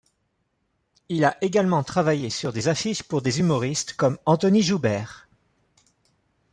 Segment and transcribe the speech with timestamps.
[1.09, 5.29] Il a également travaillé sur des affiches pour des humoristes comme Anthony Joubert.